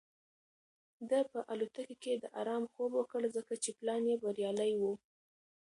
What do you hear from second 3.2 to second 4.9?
ځکه چې پلان یې بریالی و.